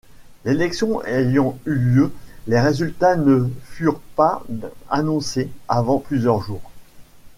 [0.45, 2.11] L'élection ayant eu lieu,
[2.47, 4.41] les résultats ne furent pas
[4.89, 6.71] annoncés avant plusieurs jours.